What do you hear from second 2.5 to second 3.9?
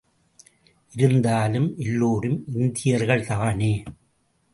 இந்தியர்கள் தானே.